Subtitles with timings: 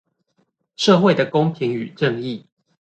[0.75, 2.43] 社會的公平與正義